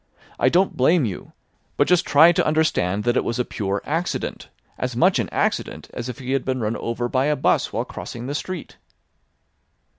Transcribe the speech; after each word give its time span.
I 0.39 0.49
don't 0.49 0.75
blame 0.75 1.05
you. 1.05 1.31
But 1.77 1.87
just 1.87 2.07
try 2.07 2.31
to 2.31 2.43
understand 2.47 3.03
that 3.03 3.15
it 3.15 3.23
was 3.23 3.37
a 3.37 3.45
pure 3.45 3.83
accident; 3.85 4.49
as 4.75 4.95
much 4.95 5.19
an 5.19 5.29
accident 5.29 5.91
as 5.93 6.09
if 6.09 6.17
he 6.17 6.31
had 6.31 6.43
been 6.43 6.59
run 6.59 6.75
over 6.77 7.07
by 7.07 7.25
a 7.25 7.35
'bus 7.35 7.71
while 7.71 7.85
crossing 7.85 8.25
the 8.25 8.33
street." 8.33 8.77